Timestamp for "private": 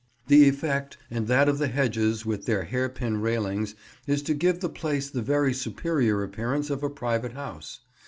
6.89-7.33